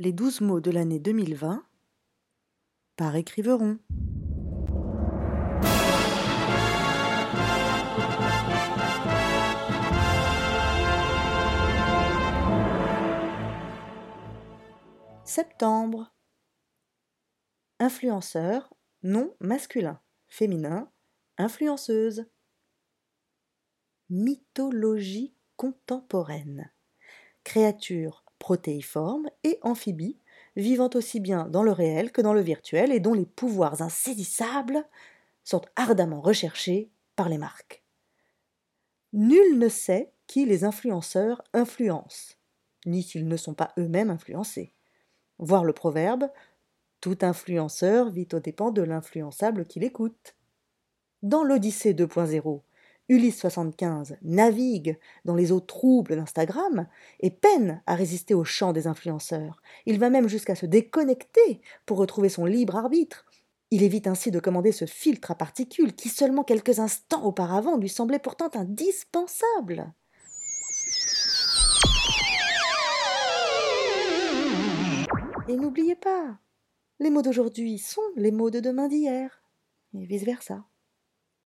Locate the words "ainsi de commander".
64.06-64.72